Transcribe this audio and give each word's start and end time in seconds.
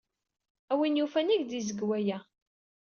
A 0.71 0.73
win 0.79 0.99
yufan, 0.99 1.31
ad 1.33 1.33
ak-d-yezg 1.39 1.79
wa. 1.87 2.17